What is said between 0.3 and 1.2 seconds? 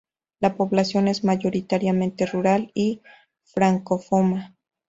La población